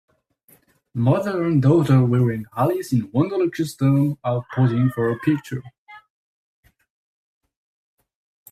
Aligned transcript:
Mother 0.95 1.43
and 1.43 1.61
daughter 1.61 2.03
wearing 2.03 2.47
Alice 2.57 2.91
in 2.91 3.11
wonderland 3.11 3.53
customs 3.53 4.17
are 4.23 4.41
posing 4.55 4.89
for 4.89 5.11
a 5.11 5.19
picture. 5.19 5.61